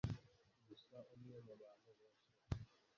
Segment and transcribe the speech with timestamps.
[0.67, 2.27] gusa umwe mubantu benshi